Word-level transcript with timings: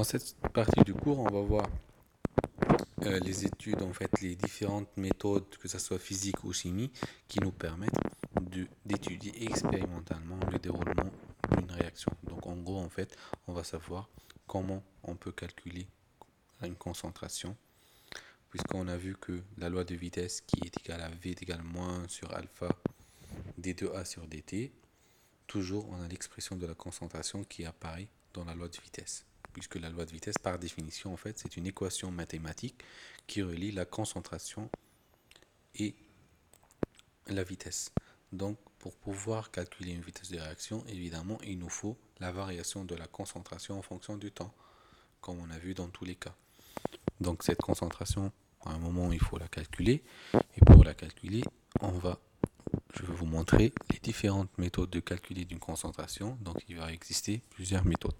Dans 0.00 0.04
cette 0.04 0.34
partie 0.54 0.80
du 0.82 0.94
cours, 0.94 1.18
on 1.18 1.28
va 1.28 1.42
voir 1.42 1.68
euh, 3.02 3.20
les 3.20 3.44
études, 3.44 3.82
en 3.82 3.92
fait, 3.92 4.10
les 4.22 4.34
différentes 4.34 4.88
méthodes, 4.96 5.46
que 5.58 5.68
ce 5.68 5.78
soit 5.78 5.98
physique 5.98 6.42
ou 6.42 6.54
chimie, 6.54 6.90
qui 7.28 7.38
nous 7.40 7.52
permettent 7.52 8.00
d'étudier 8.86 9.44
expérimentalement 9.44 10.38
le 10.50 10.58
déroulement 10.58 11.10
d'une 11.54 11.70
réaction. 11.70 12.10
Donc 12.22 12.46
en 12.46 12.56
gros, 12.56 12.78
en 12.78 12.88
fait, 12.88 13.14
on 13.46 13.52
va 13.52 13.62
savoir 13.62 14.08
comment 14.46 14.82
on 15.02 15.16
peut 15.16 15.32
calculer 15.32 15.86
une 16.62 16.76
concentration, 16.76 17.54
puisqu'on 18.48 18.88
a 18.88 18.96
vu 18.96 19.16
que 19.20 19.42
la 19.58 19.68
loi 19.68 19.84
de 19.84 19.96
vitesse 19.96 20.40
qui 20.40 20.60
est 20.64 20.80
égale 20.80 21.02
à 21.02 21.10
V 21.10 21.32
est 21.32 21.42
égale 21.42 21.62
moins 21.62 22.08
sur 22.08 22.32
alpha 22.32 22.70
d2a 23.60 24.06
sur 24.06 24.26
dt, 24.26 24.72
toujours 25.46 25.90
on 25.90 26.00
a 26.00 26.08
l'expression 26.08 26.56
de 26.56 26.64
la 26.64 26.74
concentration 26.74 27.44
qui 27.44 27.66
apparaît 27.66 28.08
dans 28.32 28.46
la 28.46 28.54
loi 28.54 28.68
de 28.68 28.78
vitesse 28.82 29.26
puisque 29.50 29.76
la 29.76 29.90
loi 29.90 30.04
de 30.04 30.10
vitesse, 30.10 30.38
par 30.38 30.58
définition, 30.58 31.12
en 31.12 31.16
fait, 31.16 31.38
c'est 31.38 31.56
une 31.56 31.66
équation 31.66 32.10
mathématique 32.10 32.82
qui 33.26 33.42
relie 33.42 33.72
la 33.72 33.84
concentration 33.84 34.70
et 35.74 35.94
la 37.26 37.42
vitesse. 37.42 37.92
Donc, 38.32 38.58
pour 38.78 38.94
pouvoir 38.96 39.50
calculer 39.50 39.92
une 39.92 40.02
vitesse 40.02 40.30
de 40.30 40.38
réaction, 40.38 40.84
évidemment, 40.86 41.38
il 41.44 41.58
nous 41.58 41.68
faut 41.68 41.98
la 42.18 42.32
variation 42.32 42.84
de 42.84 42.94
la 42.94 43.06
concentration 43.06 43.78
en 43.78 43.82
fonction 43.82 44.16
du 44.16 44.30
temps, 44.30 44.54
comme 45.20 45.38
on 45.40 45.50
a 45.50 45.58
vu 45.58 45.74
dans 45.74 45.88
tous 45.88 46.04
les 46.04 46.14
cas. 46.14 46.34
Donc, 47.20 47.42
cette 47.42 47.60
concentration, 47.60 48.32
à 48.64 48.70
un 48.70 48.78
moment, 48.78 49.12
il 49.12 49.20
faut 49.20 49.38
la 49.38 49.48
calculer. 49.48 50.02
Et 50.34 50.64
pour 50.64 50.84
la 50.84 50.94
calculer, 50.94 51.42
on 51.80 51.90
va, 51.90 52.18
je 52.94 53.02
vais 53.02 53.12
vous 53.12 53.26
montrer 53.26 53.72
les 53.92 53.98
différentes 53.98 54.56
méthodes 54.58 54.90
de 54.90 55.00
calculer 55.00 55.44
d'une 55.44 55.58
concentration. 55.58 56.38
Donc, 56.40 56.56
il 56.68 56.76
va 56.76 56.92
exister 56.92 57.42
plusieurs 57.50 57.84
méthodes. 57.84 58.14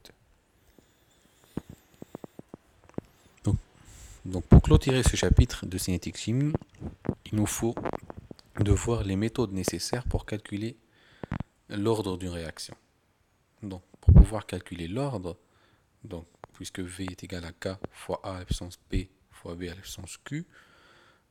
Donc 4.27 4.45
pour 4.47 4.61
clôturer 4.61 5.03
ce 5.03 5.17
chapitre 5.17 5.64
de 5.64 5.78
cinétique 5.78 6.19
chimie, 6.19 6.53
il 7.25 7.36
nous 7.36 7.47
faut 7.47 7.75
de 8.58 8.70
voir 8.70 9.03
les 9.03 9.17
méthodes 9.17 9.53
nécessaires 9.53 10.05
pour 10.05 10.27
calculer 10.27 10.77
l'ordre 11.70 12.19
d'une 12.19 12.28
réaction. 12.28 12.75
Donc 13.62 13.83
pour 14.00 14.12
pouvoir 14.12 14.44
calculer 14.47 14.89
l'ordre, 14.89 15.39
donc 16.05 16.27
puisque 16.53 16.81
V 16.81 17.06
est 17.11 17.25
égal 17.25 17.44
à 17.47 17.53
K 17.53 17.78
fois 17.92 18.20
A 18.22 18.36
à 18.36 18.39
la 18.41 18.44
puissance 18.44 18.77
P 18.77 19.11
fois 19.31 19.55
B 19.55 19.62
à 19.62 19.75
la 19.75 19.77
puissance 19.77 20.19
Q, 20.19 20.47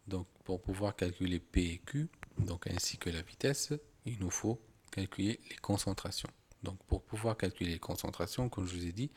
donc 0.08 0.25
pour 0.44 0.59
pouvoir 0.59 0.95
calculer 0.95 1.39
P 1.39 1.73
et 1.73 1.78
Q, 1.85 2.08
donc 2.39 2.66
ainsi 2.67 2.97
que 2.97 3.11
la 3.11 3.22
vitesse, 3.22 3.72
il 4.06 4.17
nous 4.19 4.31
faut 4.31 4.59
calculer 4.89 5.39
les 5.47 5.58
concentrations. 5.58 6.30
Donc 6.63 6.83
pour 6.88 7.03
pouvoir 7.03 7.38
calculer 7.38 7.73
les 7.73 7.80
concentrations, 7.80 8.50
comme 8.50 8.66
je 8.66 8.75
vous 8.75 8.85
ai 8.88 8.91
dit, 8.91 9.11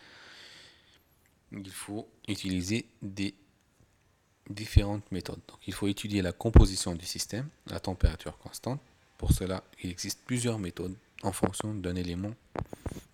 il 1.53 1.71
faut 1.71 2.11
utiliser 2.29 2.87
des 3.01 3.35
différentes 4.49 5.11
méthodes. 5.13 5.41
Donc, 5.49 5.59
il 5.67 5.73
faut 5.73 5.89
étudier 5.89 6.23
la 6.23 6.33
composition 6.33 6.95
du 6.95 7.07
système 7.07 7.49
à 7.71 7.81
température 7.81 8.37
constante. 8.39 8.81
Pour 9.19 9.33
cela, 9.33 9.63
il 9.83 9.91
existe 9.91 10.21
plusieurs 10.27 10.59
méthodes 10.59 10.97
en 11.23 11.33
fonction 11.33 11.75
d'un 11.75 11.95
élément, 11.95 12.35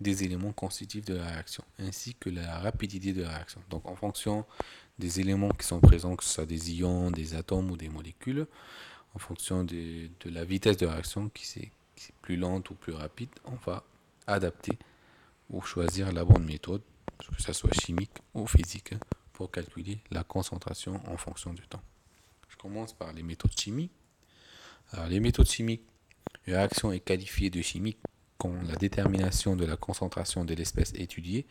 des 0.01 0.25
éléments 0.25 0.53
constitutifs 0.53 1.05
de 1.05 1.15
la 1.15 1.27
réaction, 1.27 1.63
ainsi 1.79 2.15
que 2.15 2.31
la 2.31 2.59
rapidité 2.59 3.13
de 3.13 3.23
la 3.23 3.31
réaction. 3.31 3.61
Donc, 3.69 3.87
en 3.87 3.95
fonction 3.95 4.47
des 4.99 5.21
éléments 5.21 5.51
qui 5.51 5.67
sont 5.67 5.81
présents, 5.81 6.17
que 6.17 6.25
ce 6.25 6.31
soit 6.31 6.47
des 6.47 6.73
ions, 6.73 7.11
des 7.11 7.35
atomes 7.35 7.71
ou 7.71 7.77
des 7.77 7.89
molécules, 7.89 8.47
en 9.15 9.19
fonction 9.19 9.65
de, 9.65 10.09
la 10.27 10.45
vitesse 10.45 10.77
de 10.77 10.87
réaction 10.87 11.29
qui 11.29 11.45
est, 11.59 11.71
qui 11.97 12.07
est 12.07 12.15
plus 12.23 12.37
lente 12.37 12.71
ou 12.71 12.75
plus 12.75 12.93
rapide, 12.93 13.31
on 13.45 13.57
va 13.71 13.85
adapter 14.27 14.79
ou 15.51 15.61
choisir 15.63 16.13
la 16.13 16.25
bonne 16.25 16.45
méthode, 16.45 16.83
que 17.19 17.43
ce 17.43 17.53
soit 17.53 17.73
chimique 17.75 18.13
ou 18.35 18.47
physique 18.47 18.95
pour 19.39 19.53
calculer 19.53 20.01
la 20.11 20.25
concentration 20.25 21.01
en 21.07 21.17
fonction 21.17 21.55
du 21.55 21.63
temps. 21.63 21.81
Je 22.49 22.57
commence 22.57 22.93
par 22.93 23.13
les 23.13 23.23
méthodes 23.23 23.57
chimiques. 23.57 23.93
Les 25.09 25.21
méthodes 25.21 25.47
chimiques, 25.47 25.85
une 26.45 26.55
réaction 26.55 26.91
est 26.91 26.99
qualifiée 26.99 27.49
de 27.49 27.63
chimique 27.63 28.01
quand 28.37 28.53
la 28.67 28.75
détermination 28.75 29.55
de 29.55 29.65
la 29.65 29.77
concentration 29.77 30.45
de 30.45 30.55
l'espèce 30.55 30.93
étudiée 30.95 31.47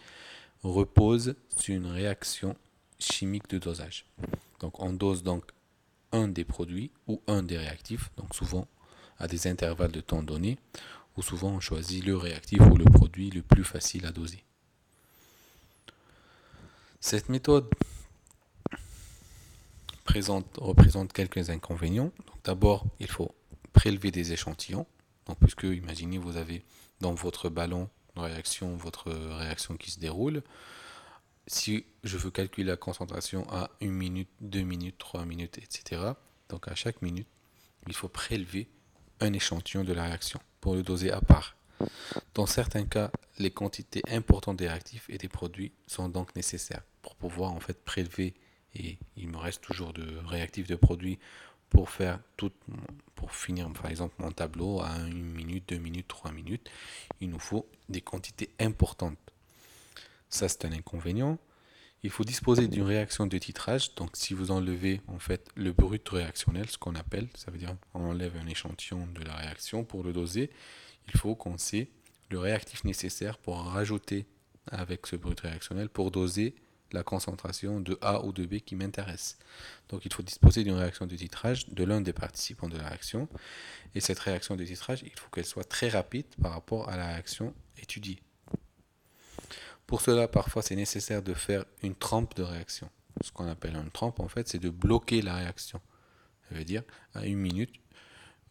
repose 0.63 1.35
sur 1.55 1.75
une 1.75 1.85
réaction 1.85 2.57
chimique 2.99 3.49
de 3.49 3.57
dosage. 3.57 4.05
Donc 4.59 4.81
on 4.81 4.91
dose 4.91 5.23
donc 5.23 5.45
un 6.11 6.27
des 6.27 6.43
produits 6.43 6.91
ou 7.07 7.21
un 7.25 7.41
des 7.41 7.57
réactifs, 7.57 8.11
donc 8.17 8.35
souvent 8.35 8.67
à 9.17 9.29
des 9.29 9.47
intervalles 9.47 9.93
de 9.93 10.01
temps 10.01 10.23
donnés, 10.23 10.57
ou 11.15 11.21
souvent 11.21 11.51
on 11.51 11.61
choisit 11.61 12.03
le 12.03 12.17
réactif 12.17 12.59
ou 12.69 12.75
le 12.75 12.83
produit 12.83 13.29
le 13.29 13.43
plus 13.43 13.63
facile 13.63 14.05
à 14.05 14.11
doser. 14.11 14.43
Cette 17.09 17.29
méthode 17.29 17.69
représente 20.03 21.13
quelques 21.13 21.49
inconvénients. 21.49 22.11
D'abord, 22.43 22.85
il 22.99 23.07
faut 23.07 23.33
prélever 23.71 24.11
des 24.11 24.33
échantillons. 24.33 24.85
Puisque, 25.39 25.63
imaginez, 25.63 26.17
vous 26.17 26.35
avez 26.35 26.65
dans 26.99 27.13
votre 27.13 27.47
ballon 27.47 27.89
une 28.17 28.23
réaction, 28.23 28.75
votre 28.75 29.09
réaction 29.09 29.77
qui 29.77 29.89
se 29.89 30.01
déroule. 30.01 30.43
Si 31.47 31.85
je 32.03 32.17
veux 32.17 32.29
calculer 32.29 32.67
la 32.67 32.75
concentration 32.75 33.49
à 33.49 33.69
1 33.81 33.87
minute, 33.87 34.27
2 34.41 34.63
minutes, 34.63 34.97
3 34.97 35.23
minutes, 35.23 35.59
etc., 35.59 36.11
donc 36.49 36.67
à 36.67 36.75
chaque 36.75 37.01
minute, 37.01 37.29
il 37.87 37.93
faut 37.93 38.09
prélever 38.09 38.67
un 39.21 39.31
échantillon 39.31 39.85
de 39.85 39.93
la 39.93 40.03
réaction 40.03 40.41
pour 40.59 40.75
le 40.75 40.83
doser 40.83 41.09
à 41.13 41.21
part. 41.21 41.55
Dans 42.33 42.47
certains 42.47 42.83
cas, 42.83 43.11
les 43.39 43.51
quantités 43.51 44.01
importantes 44.09 44.57
des 44.57 44.67
réactifs 44.67 45.09
et 45.09 45.17
des 45.17 45.29
produits 45.29 45.71
sont 45.85 46.09
donc 46.09 46.35
nécessaires 46.35 46.83
pour 47.15 47.29
pouvoir 47.29 47.51
en 47.51 47.59
fait 47.59 47.83
prélever 47.83 48.33
et 48.75 48.97
il 49.15 49.29
me 49.29 49.37
reste 49.37 49.61
toujours 49.61 49.93
de 49.93 50.17
réactifs 50.25 50.67
de 50.67 50.75
produits 50.75 51.19
pour 51.69 51.89
faire 51.89 52.19
tout 52.37 52.51
pour 53.15 53.33
finir 53.33 53.71
par 53.73 53.87
exemple 53.89 54.15
mon 54.19 54.31
tableau 54.31 54.81
à 54.81 54.95
une 54.99 55.33
minute, 55.33 55.67
deux 55.69 55.77
minutes, 55.77 56.07
trois 56.07 56.31
minutes, 56.31 56.69
il 57.19 57.29
nous 57.29 57.39
faut 57.39 57.67
des 57.89 58.01
quantités 58.01 58.49
importantes. 58.59 59.17
Ça 60.29 60.47
c'est 60.47 60.65
un 60.65 60.71
inconvénient. 60.71 61.37
Il 62.03 62.11
faut 62.11 62.23
disposer 62.23 62.67
d'une 62.67 62.83
réaction 62.83 63.25
de 63.25 63.37
titrage. 63.37 63.95
Donc 63.95 64.11
si 64.13 64.35
vous 64.35 64.51
enlevez 64.51 65.01
en 65.07 65.17
fait 65.17 65.49
le 65.55 65.71
brut 65.71 66.07
réactionnel, 66.07 66.69
ce 66.69 66.77
qu'on 66.77 66.95
appelle, 66.95 67.27
ça 67.35 67.51
veut 67.51 67.57
dire 67.57 67.75
on 67.93 68.01
enlève 68.01 68.35
un 68.37 68.47
échantillon 68.47 69.07
de 69.07 69.23
la 69.23 69.35
réaction 69.35 69.83
pour 69.83 70.03
le 70.03 70.13
doser, 70.13 70.51
il 71.07 71.19
faut 71.19 71.35
qu'on 71.35 71.57
sait 71.57 71.89
le 72.29 72.39
réactif 72.39 72.83
nécessaire 72.83 73.37
pour 73.37 73.57
rajouter 73.57 74.27
avec 74.71 75.07
ce 75.07 75.15
brut 75.15 75.39
réactionnel 75.39 75.89
pour 75.89 76.11
doser 76.11 76.55
la 76.91 77.03
concentration 77.03 77.79
de 77.79 77.97
A 78.01 78.23
ou 78.23 78.31
de 78.31 78.45
B 78.45 78.59
qui 78.59 78.75
m'intéresse. 78.75 79.37
Donc 79.89 80.05
il 80.05 80.13
faut 80.13 80.23
disposer 80.23 80.63
d'une 80.63 80.73
réaction 80.73 81.05
de 81.05 81.15
titrage 81.15 81.69
de 81.69 81.83
l'un 81.83 82.01
des 82.01 82.13
participants 82.13 82.69
de 82.69 82.77
la 82.77 82.87
réaction. 82.87 83.27
Et 83.95 83.99
cette 83.99 84.19
réaction 84.19 84.55
de 84.55 84.63
titrage, 84.63 85.03
il 85.03 85.17
faut 85.19 85.29
qu'elle 85.29 85.45
soit 85.45 85.67
très 85.67 85.89
rapide 85.89 86.25
par 86.41 86.53
rapport 86.53 86.89
à 86.89 86.97
la 86.97 87.07
réaction 87.07 87.53
étudiée. 87.81 88.21
Pour 89.85 90.01
cela, 90.01 90.27
parfois, 90.27 90.61
c'est 90.61 90.75
nécessaire 90.75 91.23
de 91.23 91.33
faire 91.33 91.65
une 91.81 91.95
trempe 91.95 92.35
de 92.35 92.43
réaction. 92.43 92.89
Ce 93.23 93.31
qu'on 93.31 93.47
appelle 93.47 93.75
une 93.75 93.89
trempe, 93.89 94.19
en 94.19 94.27
fait, 94.27 94.47
c'est 94.47 94.59
de 94.59 94.69
bloquer 94.69 95.21
la 95.21 95.35
réaction. 95.35 95.81
Ça 96.49 96.55
veut 96.55 96.65
dire, 96.65 96.83
à 97.13 97.25
une 97.25 97.39
minute, 97.39 97.73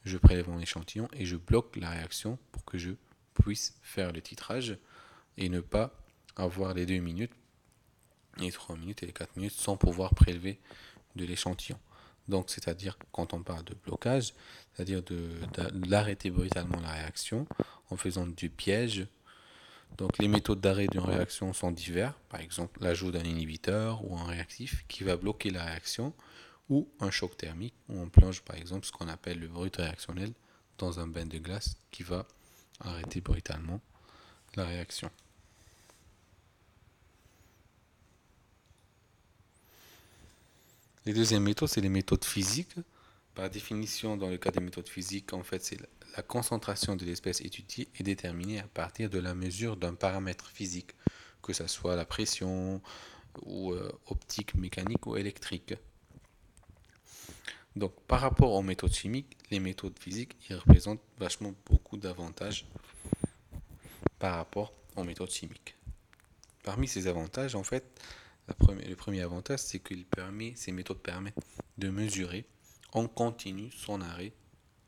je 0.04 0.16
prélève 0.16 0.48
mon 0.48 0.60
échantillon 0.60 1.08
et 1.12 1.26
je 1.26 1.36
bloque 1.36 1.76
la 1.76 1.90
réaction 1.90 2.38
pour 2.52 2.64
que 2.64 2.78
je 2.78 2.92
puisse 3.34 3.76
faire 3.82 4.12
le 4.12 4.22
titrage 4.22 4.78
et 5.36 5.48
ne 5.48 5.60
pas 5.60 5.92
avoir 6.36 6.74
les 6.74 6.86
deux 6.86 6.98
minutes, 6.98 7.32
les 8.38 8.52
trois 8.52 8.76
minutes 8.76 9.02
et 9.02 9.06
les 9.06 9.12
quatre 9.12 9.36
minutes 9.36 9.52
sans 9.52 9.76
pouvoir 9.76 10.14
prélever 10.14 10.58
de 11.16 11.24
l'échantillon. 11.24 11.78
Donc, 12.28 12.50
c'est-à-dire, 12.50 12.98
quand 13.12 13.34
on 13.34 13.42
parle 13.42 13.64
de 13.64 13.74
blocage, 13.74 14.34
c'est-à-dire 14.72 15.02
d'arrêter 15.72 16.30
brutalement 16.30 16.80
la 16.80 16.92
réaction 16.92 17.46
en 17.90 17.96
faisant 17.96 18.26
du 18.26 18.50
piège. 18.50 19.06
Donc, 19.96 20.18
les 20.18 20.28
méthodes 20.28 20.60
d'arrêt 20.60 20.88
d'une 20.88 21.00
réaction 21.00 21.52
sont 21.52 21.70
diverses. 21.70 22.16
Par 22.28 22.40
exemple, 22.40 22.82
l'ajout 22.82 23.12
d'un 23.12 23.22
inhibiteur 23.22 24.04
ou 24.04 24.18
un 24.18 24.24
réactif 24.24 24.84
qui 24.88 25.04
va 25.04 25.16
bloquer 25.16 25.50
la 25.50 25.64
réaction 25.64 26.12
ou 26.68 26.88
un 27.00 27.10
choc 27.10 27.36
thermique 27.36 27.74
où 27.88 28.00
on 28.00 28.08
plonge 28.08 28.42
par 28.42 28.56
exemple 28.56 28.86
ce 28.86 28.92
qu'on 28.92 29.06
appelle 29.06 29.38
le 29.38 29.46
brut 29.46 29.76
réactionnel 29.76 30.32
dans 30.78 30.98
un 30.98 31.06
bain 31.06 31.24
de 31.24 31.38
glace 31.38 31.76
qui 31.92 32.02
va 32.02 32.26
arrêter 32.80 33.20
brutalement 33.20 33.80
la 34.56 34.64
réaction. 34.64 35.10
Les 41.06 41.12
deuxièmes 41.12 41.44
méthodes, 41.44 41.68
c'est 41.68 41.80
les 41.80 41.88
méthodes 41.88 42.24
physiques. 42.24 42.74
Par 43.36 43.48
définition, 43.48 44.16
dans 44.16 44.28
le 44.28 44.38
cas 44.38 44.50
des 44.50 44.58
méthodes 44.58 44.88
physiques, 44.88 45.32
en 45.32 45.44
fait, 45.44 45.62
c'est 45.64 45.78
la 46.16 46.22
concentration 46.24 46.96
de 46.96 47.04
l'espèce 47.04 47.40
étudiée 47.42 47.86
est 47.94 48.02
déterminée 48.02 48.58
à 48.58 48.66
partir 48.66 49.08
de 49.08 49.20
la 49.20 49.32
mesure 49.32 49.76
d'un 49.76 49.94
paramètre 49.94 50.48
physique, 50.48 50.96
que 51.42 51.52
ce 51.52 51.68
soit 51.68 51.94
la 51.94 52.04
pression 52.04 52.82
ou 53.42 53.72
euh, 53.72 53.92
optique, 54.08 54.56
mécanique 54.56 55.06
ou 55.06 55.16
électrique. 55.16 55.74
Donc, 57.76 57.92
par 58.08 58.20
rapport 58.20 58.50
aux 58.54 58.62
méthodes 58.62 58.92
chimiques, 58.92 59.36
les 59.52 59.60
méthodes 59.60 59.96
physiques, 60.00 60.36
ils 60.50 60.56
représentent 60.56 61.02
vachement 61.20 61.54
beaucoup 61.66 61.98
d'avantages 61.98 62.66
par 64.18 64.34
rapport 64.34 64.72
aux 64.96 65.04
méthodes 65.04 65.30
chimiques. 65.30 65.76
parmi 66.64 66.88
ces 66.88 67.06
avantages, 67.06 67.54
en 67.54 67.62
fait, 67.62 67.84
le 68.48 68.94
premier 68.94 69.20
avantage, 69.22 69.60
c'est 69.60 69.80
qu'il 69.80 70.04
permet, 70.06 70.52
ces 70.56 70.72
méthodes 70.72 71.02
permettent 71.02 71.38
de 71.78 71.88
mesurer 71.88 72.46
en 72.92 73.08
continu 73.08 73.70
son 73.72 74.00
arrêt 74.00 74.32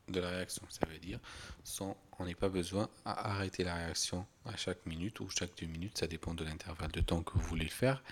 de 0.07 0.19
la 0.19 0.29
réaction. 0.29 0.63
Ça 0.69 0.87
veut 0.87 0.97
dire, 0.99 1.19
sans, 1.63 1.95
on 2.17 2.25
n'est 2.25 2.35
pas 2.35 2.49
besoin 2.49 2.89
à 3.05 3.31
arrêter 3.31 3.63
la 3.63 3.75
réaction 3.75 4.25
à 4.45 4.55
chaque 4.55 4.85
minute 4.85 5.19
ou 5.19 5.29
chaque 5.29 5.55
deux 5.59 5.67
minutes, 5.67 5.97
ça 5.97 6.07
dépend 6.07 6.33
de 6.33 6.43
l'intervalle 6.43 6.91
de 6.91 7.01
temps 7.01 7.21
que 7.21 7.33
vous 7.33 7.45
voulez 7.45 7.65
le 7.65 7.69
faire, 7.69 8.03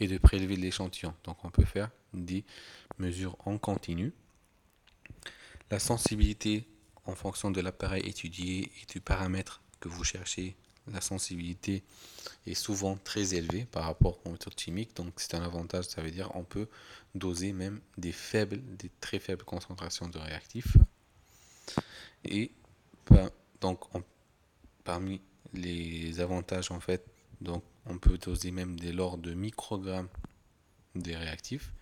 et 0.00 0.08
de 0.08 0.18
prélever 0.18 0.56
l'échantillon. 0.56 1.14
Donc 1.24 1.44
on 1.44 1.50
peut 1.50 1.64
faire 1.64 1.90
des 2.12 2.44
mesures 2.98 3.36
en 3.46 3.58
continu. 3.58 4.12
La 5.70 5.78
sensibilité 5.78 6.68
en 7.04 7.14
fonction 7.14 7.50
de 7.50 7.60
l'appareil 7.60 8.02
étudié 8.06 8.70
et 8.82 8.86
du 8.92 9.00
paramètre 9.00 9.62
que 9.80 9.88
vous 9.88 10.04
cherchez, 10.04 10.56
la 10.92 11.00
sensibilité 11.00 11.82
est 12.46 12.54
souvent 12.54 12.96
très 12.96 13.34
élevée 13.34 13.66
par 13.66 13.84
rapport 13.84 14.18
aux 14.24 14.30
méthodes 14.30 14.58
chimiques. 14.58 14.94
Donc 14.96 15.14
c'est 15.16 15.34
un 15.34 15.42
avantage, 15.42 15.86
ça 15.86 16.02
veut 16.02 16.10
dire 16.10 16.30
on 16.34 16.44
peut 16.44 16.68
doser 17.14 17.52
même 17.52 17.80
des 17.98 18.12
faibles, 18.12 18.60
des 18.76 18.90
très 19.00 19.18
faibles 19.18 19.44
concentrations 19.44 20.08
de 20.08 20.18
réactifs. 20.18 20.76
Et 22.24 22.52
ben, 23.10 23.30
donc 23.60 23.84
parmi 24.84 25.20
les 25.52 26.20
avantages 26.20 26.70
en 26.70 26.80
fait, 26.80 27.04
on 27.86 27.98
peut 27.98 28.18
doser 28.18 28.50
même 28.50 28.78
des 28.78 28.92
l'ordre 28.92 29.22
de 29.22 29.34
microgrammes 29.34 30.08
des 30.94 31.16
réactifs. 31.16 31.72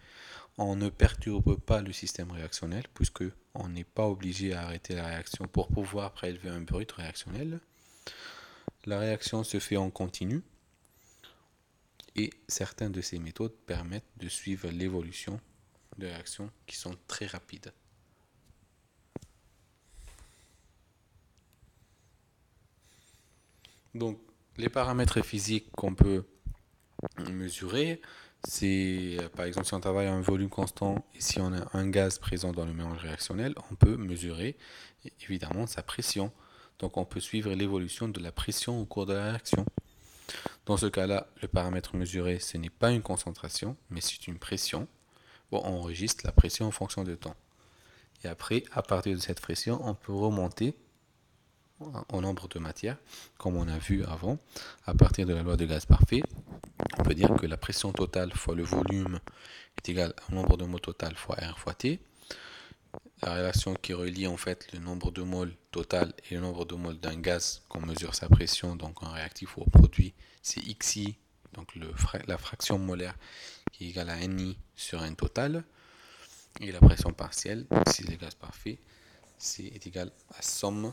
On 0.56 0.76
ne 0.76 0.88
perturbe 0.88 1.56
pas 1.56 1.80
le 1.80 1.92
système 1.92 2.30
réactionnel 2.30 2.84
puisque 2.94 3.24
on 3.54 3.68
n'est 3.68 3.84
pas 3.84 4.06
obligé 4.06 4.54
à 4.54 4.62
arrêter 4.62 4.94
la 4.94 5.06
réaction 5.06 5.46
pour 5.46 5.68
pouvoir 5.68 6.12
prélever 6.12 6.48
un 6.48 6.60
brut 6.60 6.90
réactionnel. 6.92 7.60
La 8.86 8.98
réaction 8.98 9.44
se 9.44 9.58
fait 9.58 9.76
en 9.76 9.90
continu 9.90 10.42
et 12.16 12.30
certaines 12.48 12.92
de 12.92 13.00
ces 13.00 13.18
méthodes 13.18 13.54
permettent 13.66 14.04
de 14.18 14.28
suivre 14.28 14.68
l'évolution 14.68 15.40
de 15.98 16.06
réactions 16.06 16.50
qui 16.66 16.76
sont 16.76 16.94
très 17.08 17.26
rapides. 17.26 17.72
Donc, 23.94 24.18
les 24.56 24.68
paramètres 24.68 25.22
physiques 25.22 25.70
qu'on 25.72 25.94
peut 25.94 26.26
mesurer, 27.30 28.00
c'est 28.46 29.16
par 29.36 29.46
exemple 29.46 29.66
si 29.66 29.74
on 29.74 29.80
travaille 29.80 30.06
à 30.06 30.12
un 30.12 30.20
volume 30.20 30.48
constant 30.48 31.06
et 31.14 31.20
si 31.20 31.40
on 31.40 31.52
a 31.52 31.76
un 31.76 31.88
gaz 31.88 32.18
présent 32.18 32.52
dans 32.52 32.66
le 32.66 32.72
mélange 32.72 32.98
réactionnel, 32.98 33.54
on 33.70 33.76
peut 33.76 33.96
mesurer 33.96 34.56
évidemment 35.22 35.66
sa 35.66 35.82
pression. 35.82 36.32
Donc 36.78 36.96
on 36.96 37.04
peut 37.04 37.20
suivre 37.20 37.52
l'évolution 37.52 38.08
de 38.08 38.20
la 38.20 38.32
pression 38.32 38.80
au 38.80 38.84
cours 38.84 39.06
de 39.06 39.14
la 39.14 39.30
réaction. 39.30 39.64
Dans 40.66 40.76
ce 40.76 40.86
cas-là, 40.86 41.26
le 41.42 41.48
paramètre 41.48 41.94
mesuré, 41.96 42.38
ce 42.38 42.56
n'est 42.56 42.70
pas 42.70 42.90
une 42.90 43.02
concentration, 43.02 43.76
mais 43.90 44.00
c'est 44.00 44.26
une 44.26 44.38
pression. 44.38 44.88
Bon, 45.50 45.60
on 45.64 45.76
enregistre 45.76 46.24
la 46.24 46.32
pression 46.32 46.66
en 46.66 46.70
fonction 46.70 47.04
du 47.04 47.16
temps. 47.16 47.36
Et 48.22 48.28
après, 48.28 48.64
à 48.72 48.82
partir 48.82 49.14
de 49.14 49.20
cette 49.20 49.40
pression, 49.40 49.80
on 49.86 49.94
peut 49.94 50.12
remonter 50.12 50.74
au 52.12 52.20
nombre 52.20 52.48
de 52.48 52.58
matières, 52.58 52.96
comme 53.36 53.56
on 53.56 53.68
a 53.68 53.78
vu 53.78 54.04
avant, 54.04 54.38
à 54.86 54.94
partir 54.94 55.26
de 55.26 55.34
la 55.34 55.42
loi 55.42 55.56
de 55.56 55.66
gaz 55.66 55.84
parfait, 55.84 56.22
on 56.98 57.02
peut 57.02 57.14
dire 57.14 57.34
que 57.34 57.46
la 57.46 57.56
pression 57.56 57.92
totale 57.92 58.32
fois 58.32 58.54
le 58.54 58.62
volume 58.62 59.18
est 59.76 59.88
égale 59.88 60.14
au 60.30 60.34
nombre 60.34 60.56
de 60.56 60.64
mots 60.64 60.78
total 60.78 61.16
fois 61.16 61.36
R 61.36 61.58
fois 61.58 61.74
T. 61.74 62.00
La 63.22 63.34
relation 63.34 63.74
qui 63.74 63.94
relie 63.94 64.26
en 64.26 64.36
fait 64.36 64.70
le 64.72 64.78
nombre 64.78 65.10
de 65.10 65.22
moles 65.22 65.54
total 65.70 66.12
et 66.30 66.34
le 66.34 66.40
nombre 66.40 66.64
de 66.64 66.74
moles 66.74 66.98
d'un 66.98 67.16
gaz 67.16 67.62
qu'on 67.68 67.80
mesure 67.80 68.14
sa 68.14 68.28
pression, 68.28 68.76
donc 68.76 69.02
un 69.02 69.10
réactif 69.10 69.56
ou 69.56 69.62
au 69.62 69.66
produit, 69.66 70.14
c'est 70.42 70.60
XI, 70.60 71.16
donc 71.52 71.74
la 72.26 72.38
fraction 72.38 72.78
molaire 72.78 73.16
qui 73.72 73.86
est 73.86 73.88
égale 73.90 74.10
à 74.10 74.26
NI 74.26 74.56
sur 74.76 75.04
N 75.04 75.16
total. 75.16 75.64
Et 76.60 76.70
la 76.70 76.78
pression 76.78 77.12
partielle, 77.12 77.66
si 77.90 78.04
le 78.04 78.14
gaz 78.16 78.34
parfait, 78.34 78.78
c'est 79.38 79.84
égal 79.86 80.12
à 80.38 80.42
somme 80.42 80.92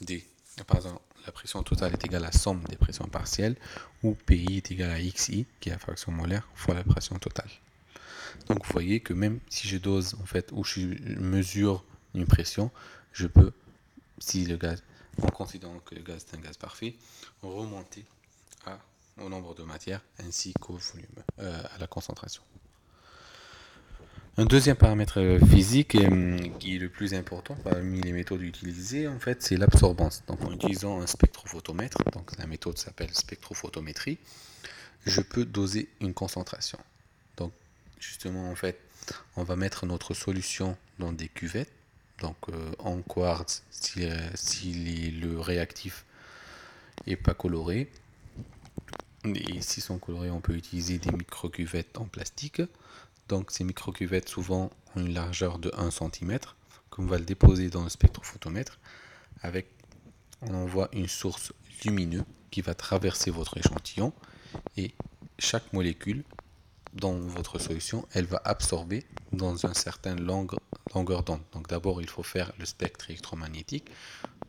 des. 0.00 0.24
Par 0.66 0.76
exemple, 0.76 1.02
la 1.26 1.32
pression 1.32 1.62
totale 1.62 1.92
est 1.92 2.04
égale 2.04 2.24
à 2.24 2.32
somme 2.32 2.64
des 2.64 2.76
pressions 2.76 3.06
partielles, 3.06 3.56
ou 4.02 4.14
PI 4.14 4.56
est 4.56 4.70
égal 4.70 4.90
à 4.90 4.98
XI, 4.98 5.46
qui 5.60 5.68
est 5.68 5.72
la 5.72 5.78
fraction 5.78 6.12
molaire, 6.12 6.48
fois 6.54 6.74
la 6.74 6.82
pression 6.84 7.18
totale. 7.18 7.50
Donc 8.48 8.64
vous 8.64 8.72
voyez 8.72 9.00
que 9.00 9.12
même 9.12 9.40
si 9.48 9.68
je 9.68 9.78
dose, 9.78 10.16
en 10.22 10.26
fait, 10.26 10.50
ou 10.52 10.64
je 10.64 10.80
mesure 11.20 11.84
une 12.14 12.26
pression, 12.26 12.70
je 13.12 13.26
peux, 13.26 13.52
si 14.18 14.44
le 14.44 14.56
gaz, 14.56 14.82
en 15.20 15.28
considérant 15.28 15.78
que 15.80 15.94
le 15.94 16.02
gaz 16.02 16.26
est 16.32 16.36
un 16.36 16.40
gaz 16.40 16.56
parfait, 16.56 16.94
remonter 17.42 18.04
au 19.20 19.28
nombre 19.28 19.54
de 19.54 19.62
matières 19.62 20.00
ainsi 20.26 20.54
qu'au 20.54 20.74
volume, 20.74 21.06
euh, 21.40 21.62
à 21.74 21.78
la 21.78 21.86
concentration. 21.86 22.42
Un 24.38 24.46
deuxième 24.46 24.76
paramètre 24.76 25.20
euh, 25.20 25.38
physique 25.38 25.94
euh, 25.94 26.38
qui 26.58 26.76
est 26.76 26.78
le 26.78 26.88
plus 26.88 27.12
important 27.12 27.54
parmi 27.62 28.00
les 28.00 28.12
méthodes 28.12 28.40
utilisées, 28.40 29.06
en 29.06 29.18
fait, 29.18 29.42
c'est 29.42 29.58
l'absorbance. 29.58 30.22
Donc, 30.26 30.42
en 30.42 30.52
utilisant 30.52 31.02
un 31.02 31.06
spectrophotomètre, 31.06 31.98
donc 32.12 32.36
la 32.38 32.46
méthode 32.46 32.78
s'appelle 32.78 33.12
spectrophotométrie, 33.12 34.18
je 35.04 35.20
peux 35.20 35.44
doser 35.44 35.90
une 36.00 36.14
concentration. 36.14 36.78
Justement, 38.02 38.50
en 38.50 38.54
fait, 38.56 38.80
on 39.36 39.44
va 39.44 39.54
mettre 39.54 39.86
notre 39.86 40.12
solution 40.12 40.76
dans 40.98 41.12
des 41.12 41.28
cuvettes. 41.28 41.72
Donc, 42.18 42.36
euh, 42.48 42.72
en 42.78 43.00
quartz, 43.00 43.62
si, 43.70 44.06
si 44.34 45.10
le 45.12 45.38
réactif 45.38 46.04
n'est 47.06 47.16
pas 47.16 47.34
coloré. 47.34 47.90
Et 49.24 49.60
si 49.60 49.80
sont 49.80 49.98
colorés, 49.98 50.30
on 50.30 50.40
peut 50.40 50.54
utiliser 50.54 50.98
des 50.98 51.12
micro-cuvettes 51.12 51.96
en 51.98 52.06
plastique. 52.06 52.60
Donc 53.28 53.50
ces 53.50 53.64
micro-cuvettes 53.64 54.28
souvent 54.28 54.70
ont 54.96 55.00
une 55.00 55.14
largeur 55.14 55.58
de 55.58 55.72
1 55.76 55.90
cm 55.90 56.38
qu'on 56.90 57.06
va 57.06 57.18
le 57.18 57.24
déposer 57.24 57.70
dans 57.70 57.84
le 57.84 57.88
spectrophotomètre 57.88 58.78
avec 59.42 59.68
on 60.42 60.52
envoie 60.54 60.88
une 60.92 61.08
source 61.08 61.52
lumineuse 61.84 62.24
qui 62.50 62.60
va 62.60 62.74
traverser 62.74 63.30
votre 63.30 63.56
échantillon 63.56 64.12
et 64.76 64.92
chaque 65.38 65.72
molécule 65.72 66.24
dans 66.92 67.14
votre 67.14 67.58
solution, 67.58 68.06
elle 68.12 68.26
va 68.26 68.40
absorber 68.44 69.04
dans 69.32 69.56
une 69.56 69.74
certaine 69.74 70.20
longueur 70.20 71.22
d'onde. 71.22 71.40
Donc 71.52 71.68
d'abord, 71.68 72.02
il 72.02 72.08
faut 72.08 72.22
faire 72.22 72.52
le 72.58 72.66
spectre 72.66 73.10
électromagnétique. 73.10 73.90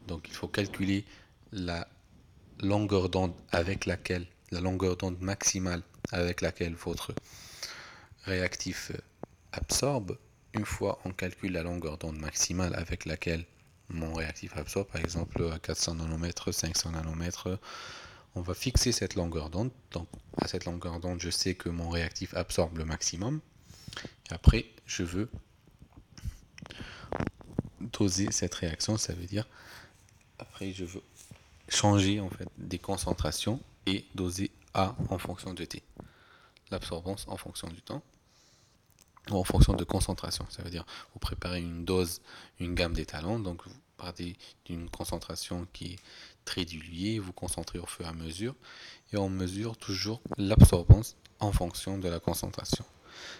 Donc 0.08 0.28
il 0.28 0.34
faut 0.34 0.48
calculer 0.48 1.06
la 1.52 1.88
longueur 2.60 3.10
d'onde 3.10 3.34
avec 3.52 3.86
laquelle, 3.86 4.28
la 4.52 4.62
longueur 4.62 4.98
d'onde 4.98 5.20
maximale 5.22 5.84
avec 6.12 6.42
laquelle 6.42 6.76
votre 6.76 7.14
réactif 8.26 8.92
absorbe, 9.52 10.18
une 10.54 10.66
fois 10.66 11.00
on 11.06 11.12
calcule 11.12 11.54
la 11.54 11.64
longueur 11.64 11.98
d'onde 11.98 12.18
maximale 12.18 12.76
avec 12.76 13.06
laquelle 13.06 13.46
mon 13.90 14.14
réactif 14.14 14.56
absorbe, 14.58 14.88
par 14.88 15.02
exemple 15.02 15.50
à 15.54 15.60
400 15.60 15.96
nanomètres, 15.96 16.54
500 16.54 16.92
nanomètres, 16.92 17.60
on 18.36 18.42
va 18.42 18.54
fixer 18.54 18.92
cette 18.92 19.16
longueur 19.16 19.50
d'onde. 19.50 19.72
Donc 19.92 20.08
à 20.38 20.48
cette 20.48 20.66
longueur 20.66 21.00
d'onde, 21.00 21.20
je 21.20 21.30
sais 21.30 21.56
que 21.56 21.70
mon 21.70 21.90
réactif 21.90 22.34
absorbe 22.34 22.78
le 22.78 22.86
maximum. 22.86 23.40
Après, 24.30 24.66
je 24.86 25.04
veux 25.04 25.30
doser 27.80 28.32
cette 28.32 28.56
réaction, 28.56 28.98
ça 28.98 29.14
veut 29.14 29.26
dire 29.26 29.48
après 30.40 30.72
je 30.74 30.86
veux 30.86 31.04
changer 31.70 32.20
en 32.20 32.30
fait 32.30 32.48
des 32.58 32.80
concentrations 32.80 33.62
et 33.86 34.06
doser 34.16 34.52
A 34.74 34.96
en 35.10 35.18
fonction 35.18 35.54
de 35.54 35.66
T. 35.66 35.84
L'absorbance 36.72 37.26
en 37.28 37.38
fonction 37.38 37.68
du 37.68 37.82
temps 37.82 38.02
en 39.32 39.44
fonction 39.44 39.74
de 39.74 39.84
concentration. 39.84 40.46
Ça 40.50 40.64
veut 40.64 40.70
dire 40.70 40.86
vous 41.14 41.20
préparez 41.20 41.60
une 41.60 41.86
dose, 41.86 42.22
une 42.60 42.76
gamme 42.76 42.94
d'étalons, 42.94 43.40
donc 43.40 43.62
d'une 44.66 44.90
concentration 44.90 45.68
qui 45.74 45.94
est 45.94 46.00
très 46.46 46.66
diluée, 46.66 47.20
vous 47.20 47.34
concentrez 47.34 47.80
au 47.80 47.86
fur 47.86 48.06
et 48.06 48.10
à 48.10 48.14
mesure, 48.14 48.56
et 49.12 49.18
on 49.18 49.30
mesure 49.30 49.78
toujours 49.78 50.22
l'absorbance 50.38 51.16
en 51.40 51.52
fonction 51.52 51.98
de 51.98 52.10
la 52.10 52.20
concentration. 52.20 52.86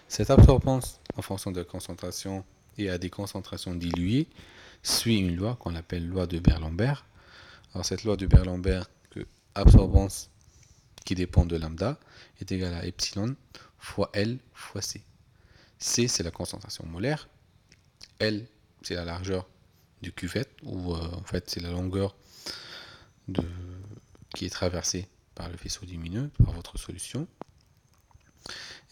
Cette 0.08 0.30
absorbance 0.30 1.00
en 1.16 1.22
fonction 1.22 1.50
de 1.50 1.58
la 1.58 1.64
concentration 1.64 2.44
et 2.78 2.90
à 2.90 2.98
des 2.98 3.10
concentrations 3.10 3.74
diluées 3.74 4.28
suit 4.82 5.18
une 5.18 5.36
loi 5.36 5.56
qu'on 5.56 5.74
appelle 5.74 6.06
loi 6.06 6.26
de 6.26 6.38
Berlambert. 6.38 7.06
Alors 7.72 7.84
cette 7.84 8.04
loi 8.04 8.16
de 8.16 8.26
Berlambert 8.26 8.88
que 9.10 9.26
absorbance 9.54 10.30
qui 11.04 11.14
dépend 11.14 11.44
de 11.44 11.56
lambda 11.56 11.98
est 12.40 12.50
égale 12.52 12.74
à 12.74 12.86
epsilon 12.86 13.36
fois 13.78 14.10
L 14.12 14.38
fois 14.52 14.80
C. 14.80 15.02
C, 15.78 16.08
c'est 16.08 16.22
la 16.22 16.30
concentration 16.30 16.86
molaire. 16.86 17.28
L, 18.18 18.46
c'est 18.82 18.94
la 18.94 19.04
largeur 19.04 19.46
cuvette, 20.12 20.50
ou 20.62 20.94
euh, 20.94 20.98
en 20.98 21.24
fait, 21.24 21.48
c'est 21.48 21.60
la 21.60 21.70
longueur 21.70 22.14
de, 23.28 23.42
qui 24.34 24.46
est 24.46 24.50
traversée 24.50 25.08
par 25.34 25.48
le 25.48 25.56
faisceau 25.56 25.84
lumineux, 25.86 26.30
par 26.44 26.52
votre 26.52 26.78
solution. 26.78 27.26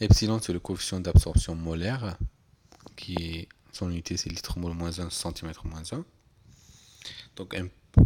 Epsilon, 0.01 0.41
c'est 0.41 0.53
le 0.53 0.61
coefficient 0.61 1.01
d'absorption 1.01 1.55
molaire, 1.55 2.17
qui 2.97 3.15
est 3.15 3.49
son 3.73 3.91
unité, 3.91 4.17
c'est 4.17 4.31
litre 4.31 4.59
mol 4.59 4.75
moins 4.75 4.99
1, 4.99 5.11
centimètre 5.11 5.67
moins 5.67 5.83
1. 5.93 6.05
Donc 7.37 7.57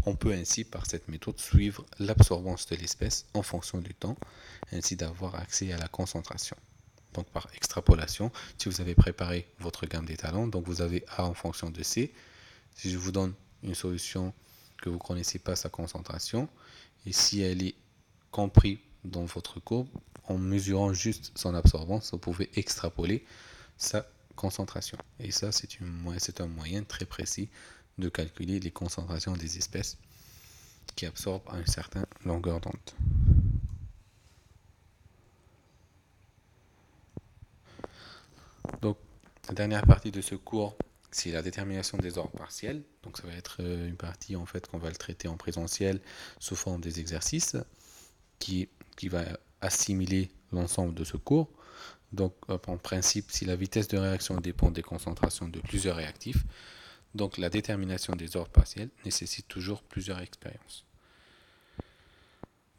on 0.04 0.16
peut 0.16 0.32
ainsi, 0.32 0.64
par 0.64 0.86
cette 0.86 1.08
méthode, 1.08 1.38
suivre 1.38 1.84
l'absorbance 1.98 2.66
de 2.66 2.76
l'espèce 2.76 3.26
en 3.34 3.42
fonction 3.42 3.78
du 3.78 3.94
temps, 3.94 4.16
ainsi 4.72 4.96
d'avoir 4.96 5.34
accès 5.36 5.72
à 5.72 5.78
la 5.78 5.88
concentration. 5.88 6.56
Donc 7.14 7.26
par 7.30 7.48
extrapolation, 7.54 8.30
si 8.58 8.68
vous 8.68 8.80
avez 8.80 8.94
préparé 8.94 9.48
votre 9.58 9.86
gamme 9.86 10.06
d'étalons, 10.06 10.46
donc 10.46 10.66
vous 10.66 10.82
avez 10.82 11.04
A 11.16 11.25
en 11.25 11.34
fonction 11.34 11.70
de 11.70 11.82
C. 11.82 12.12
Si 12.76 12.90
je 12.90 12.99
vous 12.99 13.11
donne 13.11 13.33
une 13.62 13.75
solution 13.75 14.33
que 14.80 14.90
vous 14.90 14.97
ne 14.97 15.00
connaissez 15.00 15.38
pas 15.38 15.56
sa 15.56 15.68
concentration, 15.68 16.49
et 17.06 17.12
si 17.12 17.40
elle 17.40 17.62
est 17.62 17.75
comprise 18.30 18.78
dans 19.04 19.25
votre 19.25 19.61
courbe, 19.61 19.88
en 20.28 20.37
mesurant 20.37 20.92
juste 20.92 21.33
son 21.37 21.54
absorbance, 21.54 22.12
vous 22.12 22.18
pouvez 22.18 22.50
extrapoler 22.54 23.25
sa 23.78 24.06
concentration. 24.35 24.99
Et 25.18 25.30
ça, 25.30 25.52
c'est 25.52 26.40
un 26.40 26.47
moyen 26.47 26.83
très 26.85 27.06
précis 27.06 27.49
de 27.97 28.09
calculer 28.09 28.61
les 28.61 28.71
concentrations 28.71 29.33
des 29.33 29.56
espèces 29.56 29.97
qui 30.95 31.06
absorbent 31.06 31.49
à 31.49 31.59
une 31.59 31.66
certaine 31.66 32.06
longueur 32.25 32.61
d'onde. 32.61 32.75
Donc, 38.83 38.99
la 39.49 39.54
dernière 39.54 39.87
partie 39.87 40.11
de 40.11 40.21
ce 40.21 40.35
cours, 40.35 40.76
c'est 41.10 41.30
la 41.30 41.42
détermination 41.42 41.98
des 41.98 42.18
ordres 42.18 42.36
partiels. 42.36 42.82
Donc, 43.02 43.18
ça 43.18 43.26
va 43.26 43.34
être 43.34 43.58
euh, 43.60 43.88
une 43.88 43.96
partie 43.96 44.36
en 44.36 44.46
fait 44.46 44.66
qu'on 44.66 44.78
va 44.78 44.88
le 44.88 44.96
traiter 44.96 45.28
en 45.28 45.36
présentiel 45.36 46.00
sous 46.38 46.56
forme 46.56 46.80
des 46.80 47.00
exercices 47.00 47.56
qui, 48.38 48.68
va 49.04 49.25
assimiler 49.60 50.30
l'ensemble 50.52 50.94
de 50.94 51.04
ce 51.04 51.16
cours. 51.16 51.50
Donc, 52.12 52.34
en 52.48 52.76
principe, 52.76 53.30
si 53.30 53.44
la 53.44 53.56
vitesse 53.56 53.88
de 53.88 53.98
réaction 53.98 54.40
dépend 54.40 54.70
des 54.70 54.82
concentrations 54.82 55.48
de 55.48 55.60
plusieurs 55.60 55.96
réactifs, 55.96 56.44
donc 57.14 57.38
la 57.38 57.50
détermination 57.50 58.14
des 58.14 58.36
ordres 58.36 58.50
partiels 58.50 58.90
nécessite 59.04 59.48
toujours 59.48 59.82
plusieurs 59.82 60.20
expériences. 60.20 60.84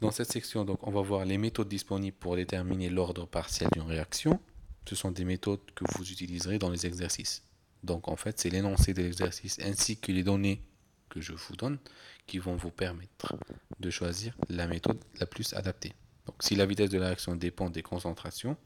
Dans 0.00 0.12
cette 0.12 0.30
section, 0.30 0.64
donc, 0.64 0.86
on 0.86 0.92
va 0.92 1.02
voir 1.02 1.24
les 1.24 1.38
méthodes 1.38 1.68
disponibles 1.68 2.16
pour 2.16 2.36
déterminer 2.36 2.88
l'ordre 2.88 3.26
partiel 3.26 3.68
d'une 3.72 3.82
réaction. 3.82 4.40
Ce 4.88 4.94
sont 4.94 5.10
des 5.10 5.24
méthodes 5.24 5.60
que 5.74 5.84
vous 5.92 6.10
utiliserez 6.10 6.58
dans 6.58 6.70
les 6.70 6.86
exercices. 6.86 7.42
Donc 7.82 8.08
en 8.08 8.16
fait, 8.16 8.38
c'est 8.38 8.50
l'énoncé 8.50 8.94
de 8.94 9.02
l'exercice 9.02 9.58
ainsi 9.60 9.98
que 9.98 10.12
les 10.12 10.22
données 10.22 10.62
que 11.08 11.20
je 11.20 11.32
vous 11.32 11.56
donne 11.56 11.78
qui 12.26 12.38
vont 12.38 12.56
vous 12.56 12.70
permettre 12.70 13.34
de 13.80 13.90
choisir 13.90 14.36
la 14.48 14.66
méthode 14.66 14.98
la 15.18 15.26
plus 15.26 15.54
adaptée. 15.54 15.92
Donc 16.26 16.36
si 16.40 16.54
la 16.54 16.66
vitesse 16.66 16.90
de 16.90 16.98
la 16.98 17.06
réaction 17.06 17.34
dépend 17.34 17.70
des 17.70 17.82
concentrations, 17.82 18.56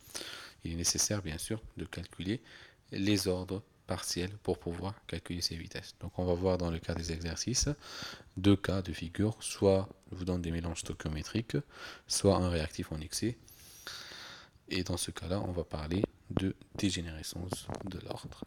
il 0.65 0.73
est 0.73 0.77
nécessaire 0.77 1.23
bien 1.23 1.39
sûr 1.39 1.63
de 1.77 1.85
calculer 1.85 2.43
les 2.91 3.29
ordres 3.29 3.63
partiels 3.87 4.37
pour 4.43 4.59
pouvoir 4.59 4.95
calculer 5.07 5.41
ces 5.41 5.57
vitesses. 5.57 5.95
Donc 6.01 6.19
on 6.19 6.25
va 6.25 6.35
voir 6.35 6.59
dans 6.59 6.71
le 6.71 6.79
cas 6.79 6.95
des 6.95 7.13
exercices 7.13 7.69
deux 8.37 8.57
cas 8.57 8.83
de 8.83 8.93
figure, 8.93 9.37
soit 9.41 9.89
je 10.11 10.17
vous 10.17 10.25
donne 10.25 10.43
des 10.43 10.51
mélanges 10.51 10.81
stoichiométriques, 10.81 11.57
soit 12.07 12.37
un 12.37 12.49
réactif 12.49 12.91
en 12.93 13.01
excès. 13.01 13.37
Et 14.69 14.85
dans 14.85 14.97
ce 14.97 15.11
cas-là, 15.11 15.41
on 15.41 15.53
va 15.53 15.65
parler 15.65 16.03
de 16.31 16.57
dégénérescence 16.77 17.67
de 17.85 17.99
l'ordre. 18.01 18.45